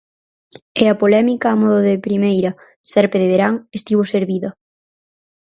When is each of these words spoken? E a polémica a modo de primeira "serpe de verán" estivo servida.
E 0.81 0.83
a 0.93 0.99
polémica 1.01 1.47
a 1.49 1.59
modo 1.63 1.79
de 1.87 2.03
primeira 2.05 2.51
"serpe 2.91 3.17
de 3.21 3.27
verán" 3.33 3.55
estivo 3.79 4.03
servida. 4.13 4.49